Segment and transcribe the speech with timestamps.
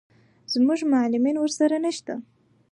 [0.53, 2.15] زموږ معلمین ورسره نه شته.